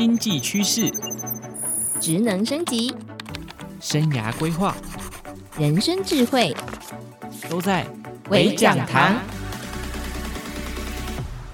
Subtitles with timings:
[0.00, 0.90] 经济趋势、
[2.00, 2.94] 职能升级、
[3.82, 4.74] 生涯规划、
[5.58, 6.56] 人生智慧，
[7.50, 7.86] 都在
[8.30, 9.16] 微讲堂。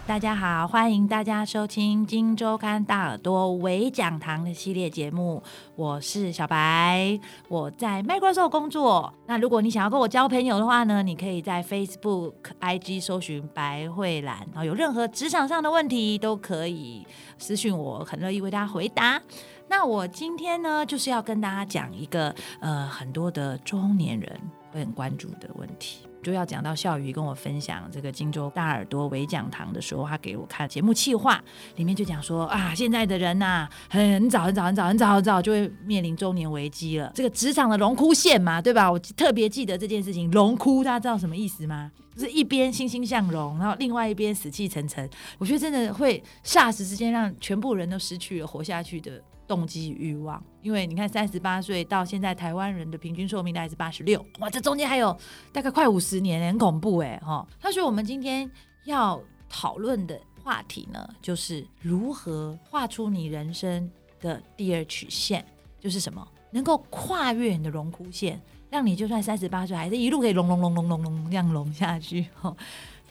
[0.06, 5.42] 大家好，欢迎大家收听《今周刊大耳朵微讲堂》的系列节目。
[5.74, 7.18] 我是小白，
[7.48, 9.12] 我在 Microsoft 工作。
[9.26, 17.04] 那如果你想要跟我交朋友的话呢，你可以在 Facebook、IG 搜寻白慧兰，然后有任何职场上的问题都可以
[17.36, 19.20] 私讯我，很乐意为大家回答。
[19.68, 26.06] 那我今天呢，就是要跟大家讲一个呃，很多的中年人会很关注的问题。
[26.26, 31.40] 就要讲到笑鱼跟我分享这个荆州大耳朵微讲堂的时候，他给我看节目企划，
[31.76, 37.12] 里面就讲说啊，现在的人呐、很早很早很早很早很早就会面临中年危机了。
[37.14, 38.90] 这个职场的龙枯线嘛，对吧？
[38.90, 41.92] 我特别记得这件事情，龙枯大家知道什么意思吗？
[42.16, 45.08] 就是一边欣欣向荣，然后另外一边死气沉沉。
[45.38, 55.16] 我觉得真的会霎时之间让全部人都失去了活下去的动机与欲望，因为你看，三十八岁到现在，台湾人的平均寿命大概是八十六，哇，这中间还有
[55.52, 57.46] 大概快五十年，很恐怖哎，哈。
[57.60, 58.50] 他说我们今天
[58.84, 65.44] 要讨论的话题呢，就是如何画出你人生的第二曲线，
[65.80, 72.26] 就是什么能够跨越你的荣枯线，让你就算三十八岁，还是一路可以龙龙龙龙龙龙这样龙下去。
[72.34, 72.54] 哈，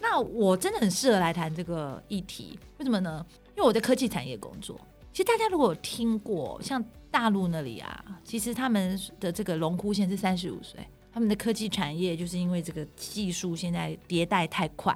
[0.01, 3.25] 那我真的很适合来谈这个议题，为什么呢？
[3.55, 4.77] 因为我在科技产业工作。
[5.15, 14.91] 其实大家如果有听过，像大陆那里啊，其实他们的这个荣枯线是三十五岁，他们的科技产业就是因为这个技术现在迭代太快，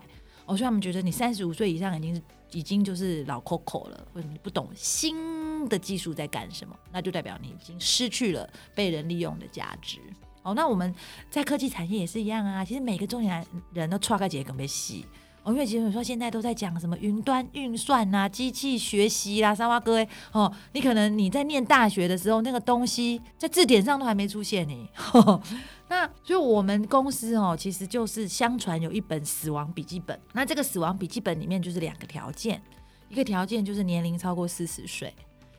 [0.46, 10.00] 哦所以他们觉得你三十五岁以上已经是已经就是老 Coco 了，或者你不懂新的技术在干什么，那就代表你已经失去了被人利用的价值。
[10.44, 10.94] 哦，那我们
[11.30, 15.06] 在科技产业也是一样啊，其实每个中年人都错开几个被洗。
[15.44, 24.90] 哦因为其实你说现在都在讲什么云端运算啊、机器学习啦、啊，三挖哥哦，你可能你在念大学的时候，那个东西在字典上都还没出现呢。
[25.88, 30.20] 那所以我们公司哦，其实就是相传有一本死亡笔记本。
[30.34, 32.62] 那这个死亡笔记本里面就是两个条件，
[33.10, 35.12] 一个条件就是年龄超过四十岁，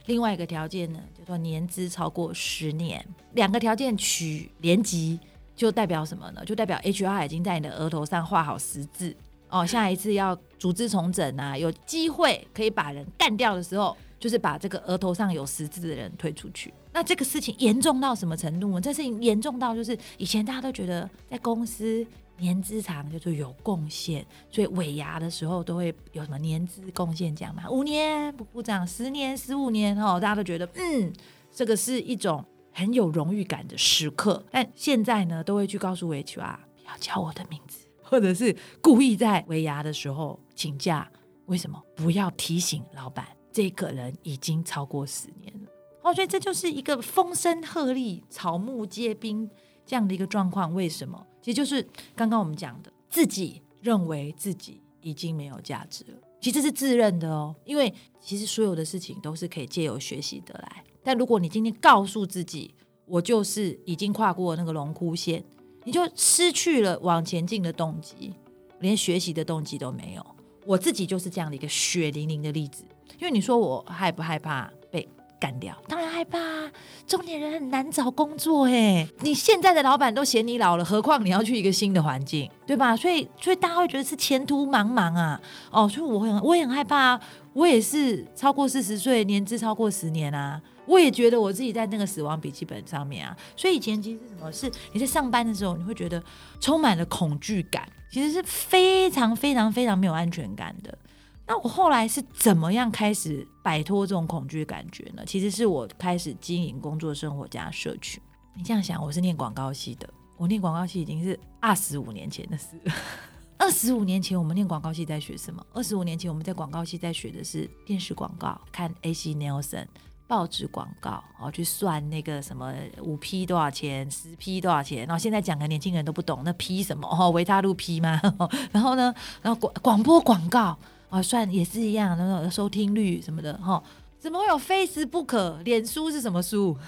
[0.07, 3.05] 另外一个条件呢叫做年资超过十年。
[3.33, 5.19] 两个条件取连级，
[5.57, 6.45] 就代表什么呢？
[6.45, 9.17] 就代表 HR 已经在你的额头上画好十字。
[9.51, 16.73] 哦，下一次要组织重整啊，有机会可以把人干掉的时候，就是把这个额头上有十字的人推出去。
[16.93, 18.81] 那这个事情严重到什么程度呢？
[18.81, 22.05] 这事情严重到就是以前大家都觉得在公司
[22.39, 31.13] 年资长就是有贡献，所以尾牙的时候都会有什么年资贡献奖嘛，五年不部长，十年、十五年哦，大家都觉得嗯，
[31.53, 34.45] 这个是一种很有荣誉感的时刻。
[34.51, 37.80] 但现在呢，都会去告诉 HR，不要叫我的名字。
[38.11, 41.09] 或者是故意在尾牙的时候请假，
[41.47, 45.71] 为什么不要提醒老板这个人已经超过十年了？
[46.03, 49.49] 哦，所以这就是一个风声鹤唳、草木皆兵
[49.87, 50.75] 这样的一个状况。
[50.75, 51.25] 为什么？
[51.41, 57.55] 其实就是刚刚我们讲的，自己认为自己已经没有价值了，其实是自认的哦。
[57.65, 60.85] 因为其实所有的事情都是可以借由学习得来。
[61.05, 62.75] 但如果你今天告诉自己，
[63.07, 65.45] 我就是已经跨过那个龙枯线。
[65.85, 68.35] 你就失去了往前进的动机，
[68.81, 70.27] 连学习的动机都没有。
[70.67, 72.85] 我自己就是这样的一个血淋淋的例子。
[73.19, 75.07] 因为你说我害不害怕被
[75.39, 75.77] 干掉？
[75.89, 76.39] 当然害怕。
[76.39, 76.71] 啊
[77.07, 82.95] 中年人很难找工作哎，你现在的老板都嫌你老了，何况你要去一个新的环境，对吧？
[82.97, 85.41] 所以，所以大家会觉得是前途茫茫啊。
[85.73, 87.21] 哦，所以我很我也很害怕啊。
[87.53, 90.63] 我也是超过四十岁，年资超过十年啊。
[90.91, 94.51] 我也觉得我自己在那个死亡笔记本上面啊，所以以前其实是什么？
[94.51, 96.21] 是你在上班的时候，你会觉得
[96.61, 100.99] 充满了恐惧感，其实是非常非常非常没有安全感的。
[101.47, 105.23] 那我后来是怎么样开始摆脱这种恐惧感觉呢？
[105.25, 108.21] 其实是我开始经营工作生活加社群。
[108.57, 112.81] 你这样想，我是念广告系的，我念广告系已经是二十五年前的事。
[113.59, 115.65] 二十五年前我们念广告系在学什么？
[115.73, 119.87] 二十五年前我们在广告系在学的是电视广告，看 AC Nielsen。
[120.31, 122.73] 报纸广告，哦，去算那个什么
[123.03, 128.21] 五 P 多少钱，十 P 多少钱，然后现在讲的年轻人都不懂那 P 什么，哦，维他露 P 吗？
[128.71, 129.13] 然后呢，
[129.43, 130.79] 然后广广播广告，
[131.09, 133.83] 哦，算也是一样，那种收听率什么的，哈，
[134.21, 135.65] 怎么会有 Facebook？
[135.65, 136.79] 脸书是什么书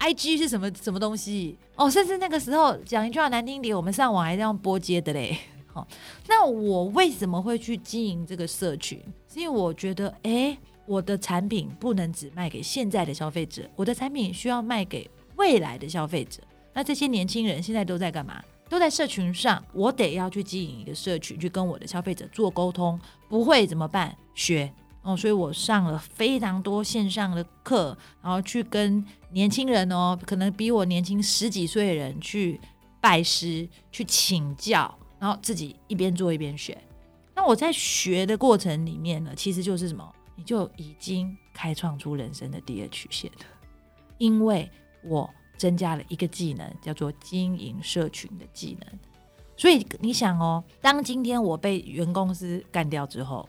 [0.00, 1.56] ？IG 是什么什么东西？
[1.76, 5.38] 哦，甚至那个时候讲一句话难听点，我们上网还是用拨接的嘞，
[5.72, 5.86] 好，
[6.26, 9.00] 那我为什么会去经营这个社群？
[9.32, 10.58] 是因为我觉得，哎。
[10.90, 16.42] 我的产品不能只卖给现在的消费者，我的产品需要卖给未来的消费者。
[16.74, 18.42] 那这些年轻人现在都在干嘛？
[18.68, 22.98] 都在社群上，我得要去经营一个社群，去跟我的消费者做沟通。
[23.28, 24.12] 不会怎么办？
[24.34, 24.68] 学
[25.02, 32.60] 哦，所以我上了非常多线上的课，然后去跟年轻人哦，可能比我年轻十几岁的人去
[33.00, 36.76] 拜师、去请教，然后自己一边做一边学。
[37.36, 40.12] 那我在学的过程里面呢，其实就是什么？
[40.40, 43.44] 你就已经开创出人生的第二曲线了，
[44.16, 44.70] 因为
[45.04, 45.28] 我
[45.58, 48.98] 增加了一个技能，叫做经营社群的技能。
[49.54, 53.46] 所以你想哦，当今天我被原公司干掉之后，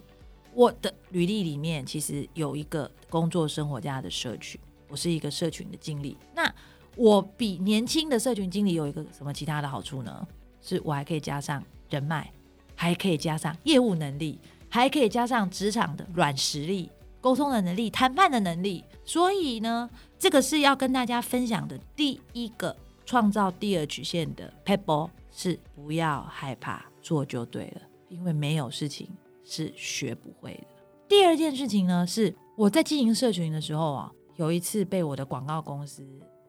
[0.53, 4.59] 我的履历里面其实有一个工作生活家的社群，
[4.89, 6.17] 我是一个社群的经理。
[6.35, 6.53] 那
[6.97, 10.27] 我比年轻的社群经理有一个什么其他的好处呢？
[10.61, 12.29] 是我还可以加上人脉，
[12.75, 14.38] 还可以加上业务能力，
[14.71, 16.89] 还可以加上职场的软实力、
[17.19, 18.83] 沟通的能力、谈判的能力。
[19.06, 19.88] 所以呢，
[20.18, 22.75] 这个是要跟大家分享的第一个
[23.06, 29.07] 创造第二曲线的撇步，是不要害怕做就对了，因为没有事情。
[29.44, 30.68] 是学不会的。
[31.09, 36.07] 第二件事情呢，是我在经营社群的时候啊，有一次被我的广告公司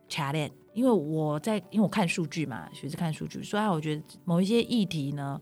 [0.09, 5.41] challenge，因为我在，因为我看数据嘛，学着看数据，所以我觉得某一些议题呢，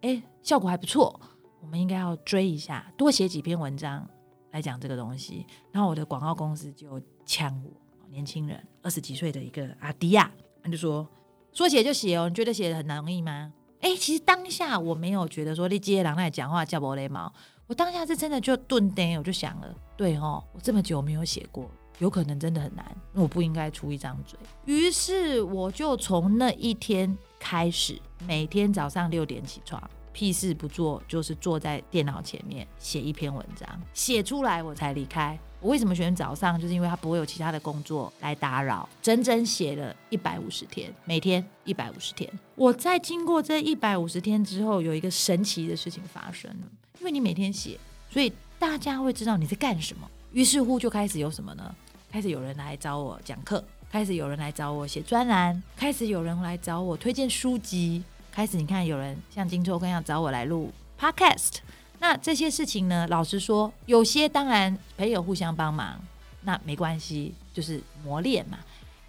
[0.00, 1.20] 哎，效果还不错，
[1.66, 4.08] 我们应该要追一下，多写几篇文章
[4.52, 5.44] 来讲这个东西。
[5.72, 7.72] 然后我的广告公司就呛我，
[8.08, 10.30] 年轻人，二十几岁的一个阿迪亚，
[10.62, 11.04] 他就说，
[11.52, 13.52] 说写就写哦，你觉得写得很容易吗？
[13.80, 17.32] 哎，其实当下我没有觉得说你接狼来讲话叫不雷毛，
[17.66, 21.68] 我当下是真的就顿呆，我就想了，对哦，我这么久没有写过，
[21.98, 24.38] 有可能真的很难，我不应该出一张嘴。
[24.66, 29.82] 于是我就从那一天开始，每天早上六点起床。
[30.16, 35.38] 屁事不做，就是坐在电脑前面写一篇文章，写出来我才离开。
[35.60, 36.58] 我为什么选早上？
[36.58, 38.88] 就是因为它不会有其他的工作来打扰。
[39.02, 42.32] 整整写了一百五十天，每天一百五十天。
[42.54, 46.66] 我在经过这一百五十天之后，有一个神奇的事情发生了。
[46.98, 47.78] 因为你每天写，
[48.08, 50.10] 所以大家会知道你在干什么。
[50.32, 51.74] 于是乎就开始有什么呢？
[52.10, 58.02] 开始有人来找我讲课，开始有人来找我写专栏，开始有人来找我推荐书籍。
[58.36, 61.54] 开始，你看有人像金周跟要找我来录 podcast，
[62.00, 65.98] 那这些事情呢，老实说，有些当然朋友互相帮忙，
[66.42, 68.58] 那没关系，就是磨练嘛。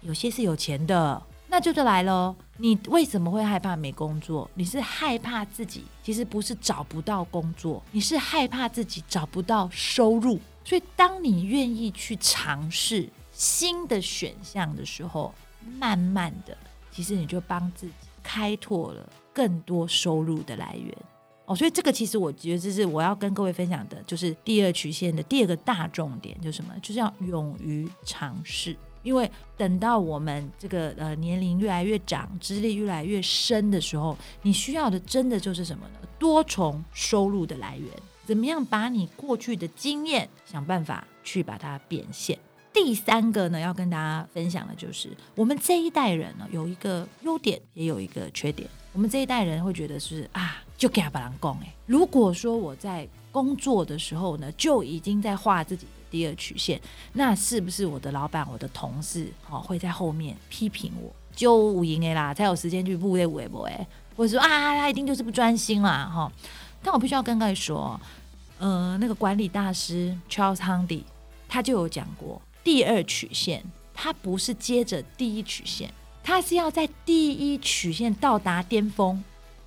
[0.00, 2.34] 有些是有钱的，那就是来喽。
[2.56, 4.50] 你为什么会害怕没工作？
[4.54, 10.40] 你是害怕自己，其实不是找不到工作，你是害怕自己找不到收入。
[10.64, 15.34] 所以，当你愿意去尝试新的选项的时候，
[15.78, 16.56] 慢慢的，
[16.90, 17.92] 其实你就帮自己。
[18.30, 20.94] 开拓了更多收入的来源
[21.46, 26.74] 哦，所以这个其实我觉得这是我要跟各位分享的，就是第二曲线的第二个大重点，就是什么？
[26.82, 28.76] 就是要勇于尝试。
[29.02, 35.94] 因为等到我们这个呃年龄越来越长，资历越来越深的时候，你需要的真的就是什么呢？
[36.18, 37.88] 多重收入的来源，
[38.26, 42.38] 怎么样把你过去的经验想办法去把它变现？
[42.84, 48.68] 第三个呢，要跟大家分享的就是，我们这一代人呢，有一个优点，也有一个缺点。
[48.92, 51.74] 我们这一代人会觉得是啊，就给他把人讲哎。
[51.86, 56.80] 如果说我在工作的时候呢，就已经在画自己的第二曲线，
[57.12, 61.12] 那是不是我的老板、我的同事哦，会在后面批评我？
[61.34, 63.86] 就五赢哎啦，才有时间去布列微博哎，
[64.16, 66.32] 或者说啊，他一定就是不专心啦哈。
[66.82, 68.00] 但我必须要跟各位说，
[68.58, 71.02] 呃，那个管理大师 Charles Handy
[71.48, 72.40] 他就有讲过。
[72.68, 75.90] 第二曲线，它不是接着第一曲线，
[76.22, 79.16] 它是要在第一曲线到达巅峰。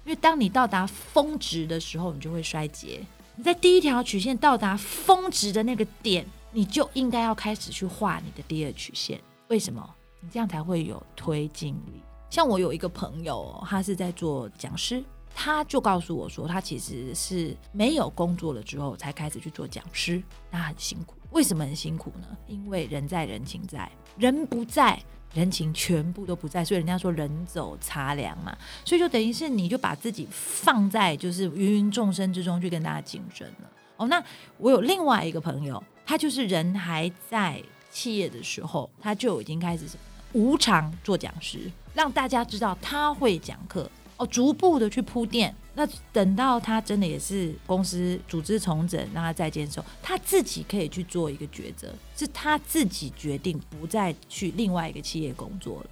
[0.06, 3.04] 因为当你到达峰值的时候，你就会衰竭。
[3.36, 9.20] 你在第一条曲线到达峰值的那个点，你就应该要开始去画你的第二曲线。
[9.48, 9.84] 为什么？
[10.20, 12.00] 你这样才会有推进力。
[12.30, 21.16] 像我有一个朋友，他是在做讲师，他就告诉我说，他其实是没有工作了之后才开始去做讲师，那很辛苦。
[21.32, 22.28] 为什么很辛苦呢？
[22.48, 25.02] 因为人在人情在，人不在
[25.34, 33.70] 人情全部都不在，所以人家说人走茶凉嘛，所以就等于是你就把自己放在就是芸芸众生之中去跟大家竞争了。
[33.98, 34.24] 哦，那
[34.58, 39.86] 我有另外一个朋友，他就是人还在企业的时候，他就已经开始？
[40.34, 43.90] 无偿做讲师，让大家知道他会讲课。
[44.22, 45.54] 哦，逐步的去铺垫。
[45.74, 55.90] 那等到他真的也是公司组织重整，让他再接手，他自己可以去做一个抉择，是他自己决定不再去另外一个企业工作了。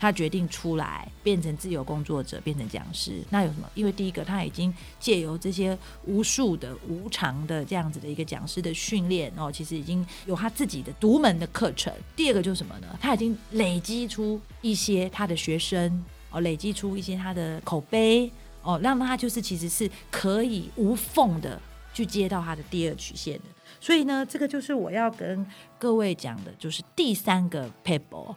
[0.00, 3.22] 他决定出来变成自由工作者，变成讲师。
[3.30, 3.68] 那有什么？
[3.74, 11.92] 因为第一个，他已经借由这些无数的无偿的这样子的一个讲师的训练哦，其实已经有他自己的独门的课程。
[12.16, 12.98] 第二个就是什么呢？
[13.00, 16.04] 他已经累积出一些他的学生。
[16.30, 18.30] 哦，累积出一些他的口碑
[18.62, 21.60] 哦，那么他就是其实是可以无缝的
[21.94, 23.44] 去接到他的第二曲线的。
[23.80, 25.46] 所以呢，这个就是我要跟
[25.78, 28.34] 各位讲的，就是第三个撇步，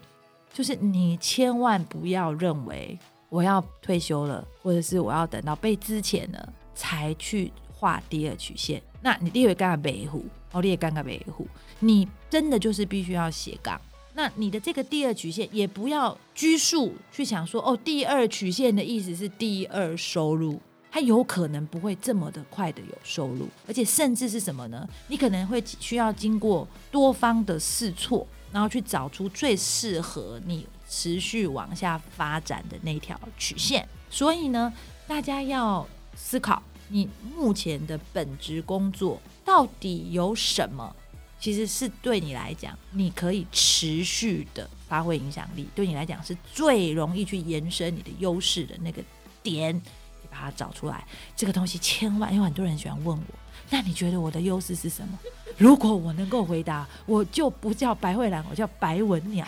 [0.53, 2.97] 就是你千万不要认为
[3.29, 8.81] 我要退休了，或者是我要等到被资遣了才去画第二曲线。
[9.01, 11.47] 那你第二个尴尬维护，哦，你也尴尬维护，
[11.79, 13.79] 你真的就是必须要斜杠。
[14.13, 20.59] 那你的这个第二曲线也不要拘束去想说，哦，第二曲线的意思是第二收入。
[20.93, 24.85] 它有可能不会这么的快的有收入，而且甚至是什么呢？
[25.07, 33.87] 你可能会需要经过多方的试错，然后去找出最适合你持续往下发展的那条曲线。
[34.09, 34.73] 所以呢，
[35.07, 40.93] 大家要思考，你目前的本职工作到底有什么？
[41.41, 49.01] 其实是对你来讲，你可以持续的发挥影响力，对你来讲是最容易去延伸你的优势的那个
[49.41, 49.75] 点。
[49.75, 51.03] 你把它找出来，
[51.35, 53.23] 这个东西千万，因为很多人喜欢问我，
[53.71, 55.17] 那你觉得我的优势是什么？
[55.57, 59.45] 如果我能够回答，我就不叫白慧兰，我叫白文鸟。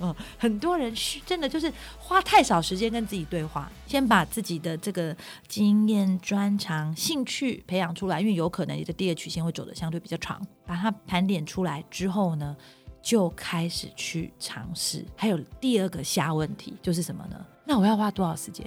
[0.00, 5.16] 嗯， 很多人是真的就是花太少时间跟自己对话，先把自己的这个
[5.48, 12.54] 经验、专长、兴趣培养出来，因为有可能你的第二曲线会走得相对比较长，把它盘点出来之后呢，
[13.00, 15.04] 就开始去尝试。
[15.16, 17.46] 还有第二个下问题就是什么呢？
[17.64, 18.66] 那我要花多少时间？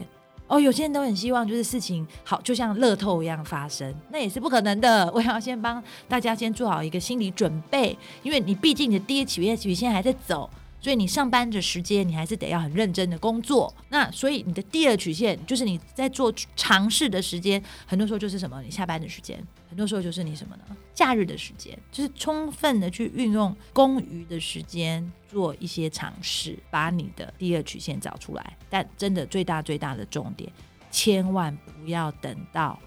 [0.50, 5.10] 哦，有些人都很希望就是事情好，就像乐透一样发生，那也是不可能的。
[5.13, 10.50] 我要先帮大家先做好一个心理准备，因为你毕竟你的第一企业曲线现在还在走。
[10.82, 13.74] 所以你上班的时间，你还是得要很认真的工作。
[13.89, 18.62] 那所以你的第二曲线，就是你在做尝试的时间，很多时候就是什么？
[18.63, 19.38] 你下班的时间，
[19.69, 20.63] 很多时候就是你什么呢？
[20.93, 28.57] 假日的时间，就是充分的去运用公余的时间做一些尝试，把你的第二曲线找出来。
[28.69, 30.51] 但真的最大最大的重点，
[30.89, 32.79] 千万不要等到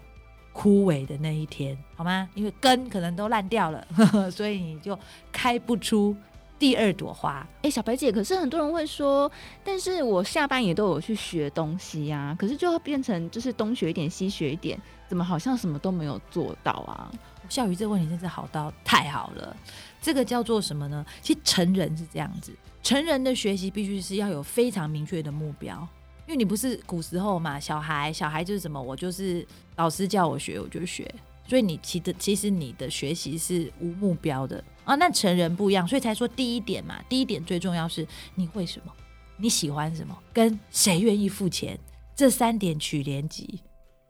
[0.51, 2.29] 枯萎的那一天，好吗？
[2.35, 3.87] 因为根可能都烂掉了，
[4.29, 4.97] 所以你就
[5.31, 6.15] 开不出。
[6.63, 9.29] 第二朵花，哎、欸，小白姐，可是很多人会说，
[9.65, 17.11] 但是我下班也都有去学东西呀、啊，可是就会变成就是东学一点西学一点，怎么好像什么都没有做到啊？
[17.49, 19.53] 笑鱼，这个问题真是好到太好了。
[20.01, 21.05] 这个叫做什么呢？
[21.21, 25.85] 其实成人是这样子，成人的学习必须是要有非常明确的目标，
[26.27, 31.13] 因为你不是古时候嘛，小孩小孩就是什么，我就是老师叫我学我就学，
[31.47, 34.63] 所以你其实其实你的学习是无目标的。
[34.83, 37.01] 啊，那成人不一样，所以才说第一点嘛。
[37.07, 38.91] 第一点最重要是你会什么，
[39.37, 41.79] 你喜欢什么，跟谁愿意付钱，
[42.15, 43.61] 这三点取连集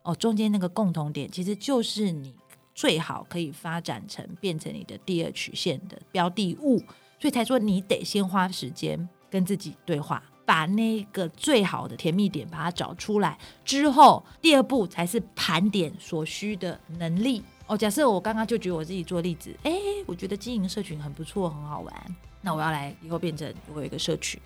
[0.01, 2.33] 哦，中间那个共同点其实就是你
[2.73, 6.79] 最好可以发展成变成你的第二曲线的标的物。
[7.19, 17.43] 所以才说你得先花时间跟自己对话，把那个最好的甜蜜点把它找出来之后，第二步才是盘点所需的能力。
[17.67, 19.71] 哦，假设我刚刚就举我自己做例子，哎，
[20.05, 22.15] 我觉得经营社群很不错，很好玩。
[22.41, 24.39] 那我要来以后变成我有一个社群，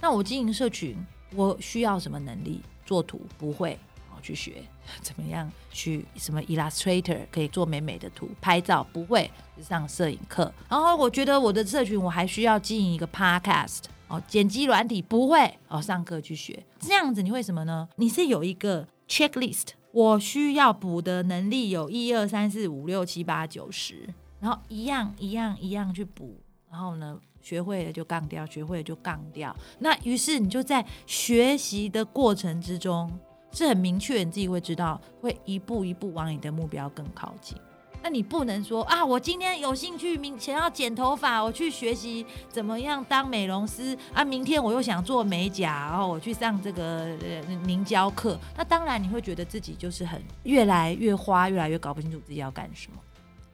[0.00, 0.96] 那我经营社群，
[1.34, 2.60] 我需要什么能力？
[2.84, 3.78] 做图不会，
[4.24, 4.62] 去学
[5.02, 9.30] 怎么样去什么 Illustrator 可以做美美的图，拍照不会
[9.62, 10.50] 上摄影课。
[10.70, 16.64] 然后我觉得我的社群我还需要经营一个 Podcast 哦，剪辑软体不会哦，上课去学。
[16.80, 17.86] 这样子你会什么呢？
[17.96, 19.68] 你是有一个 checklist。
[19.92, 24.08] 我需要补的能力有一二三四五六七八九十，
[24.40, 26.36] 然后一样一样一样去补，
[26.68, 29.54] 然后呢，学会了就杠掉，学会了就杠掉。
[29.78, 33.08] 那于是你就在学习的过程之中
[33.54, 37.56] 是很明确，你自己会知道，会一步一步往你的目标更靠近。
[38.02, 44.22] 那你不能说啊，我今天有兴趣，明想要剪头发，我去学习怎么样当美容师啊。
[44.22, 48.38] 明天我又想做美甲，然后我去上这个呃凝胶课。
[48.58, 52.98] 那当然你会觉得自己就是很越来越花，越来越搞不清楚自己要干什么。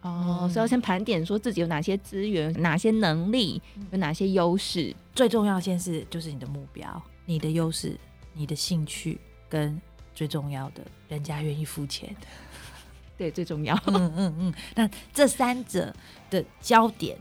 [0.00, 4.92] 哦，嗯、所以要先盘点说自己有哪些资源、哪些能力、有哪些优势。
[5.14, 7.96] 最重要先是就是你的目标、你的优势、
[8.32, 9.80] 你的兴趣，跟
[10.14, 12.14] 最重要的，人家愿意付钱。
[13.16, 13.74] 对，最重要。
[13.86, 15.94] 嗯嗯嗯，那这三者
[16.30, 17.18] 的焦点，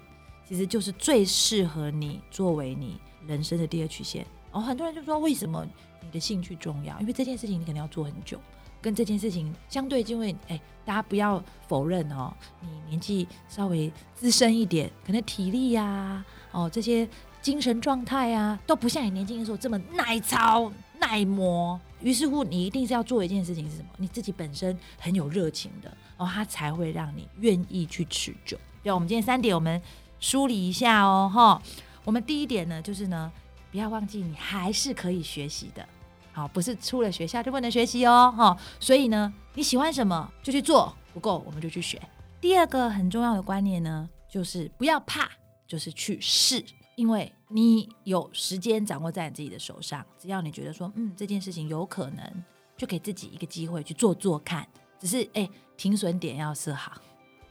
[0.48, 4.26] 其实就是最适合你作为你人生的第二曲线。
[4.52, 5.68] 哦，很多人就说，为什么
[6.02, 6.98] 你的兴趣重要？
[7.02, 8.40] 因为这件事情你可能要做很久，
[8.82, 17.08] 跟这件事情相对，因为哎，大家不要否认哦，你年纪稍微资深一点，可能体力呀、啊，哦这些
[17.42, 20.72] 精神状态啊，都不像你年轻的时候这么耐操
[21.10, 21.80] 耐磨。
[22.02, 23.90] 于是乎，你一定是要做一件事情是什么？
[23.98, 28.58] 你自己本身很有热情的哦，它才会让你愿意去持久。
[28.84, 29.82] 对，我们今天三点，我们
[30.20, 31.62] 梳理一下哦，哈。
[32.06, 33.32] 我们第一点呢，就是呢，
[33.72, 35.86] 不要忘记你还是可以学习的，
[36.32, 38.58] 好，不是出了学校就不能学习哦，哈。
[38.80, 42.02] 所以呢，你喜欢什么就去做，不够我们就去学。
[42.40, 45.30] 第二个很重要的观念呢，就是不要怕，
[45.68, 46.64] 就是去试，
[47.00, 52.44] 因为你有时间掌握在你自己的手上，只要你觉得说，嗯，这件事情有可能，
[52.76, 54.68] 就给自己一个机会去做做看。
[55.00, 56.92] 只是哎，停损点要设好，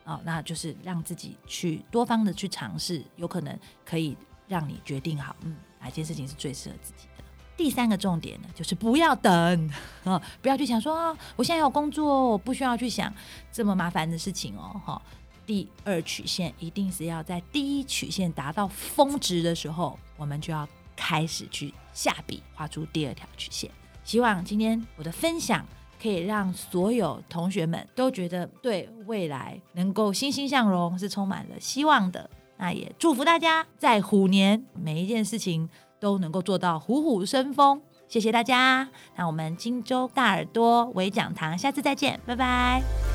[0.04, 4.14] 哦，那就是让自己去多方的去尝试，有可能可以
[4.46, 7.24] 让你决定好，嗯，哪件事情是最适合自己的。
[7.56, 9.70] 第三个重点呢，就是不要等、
[10.04, 13.10] 哦，不要去想说、我现在有工作，我不需要去想
[13.50, 14.78] 这么麻烦的事情哦。
[14.84, 15.02] 哈、哦，
[15.48, 23.70] 第二曲线一定是要在第一曲线达到峰值的时候，我们就要开始去下笔画出第二条曲线。
[24.04, 25.64] 希望今天我的分享
[26.00, 32.28] 可以让所有同学们都觉得对未来能够欣欣向荣是充满了希望的。
[32.58, 35.68] 那也祝福大家在虎年每一件事情。
[36.00, 38.88] 都能够做到虎虎生风，谢谢大家。
[39.16, 43.07] 那我们荆州大耳朵微讲堂，下次再见，拜拜。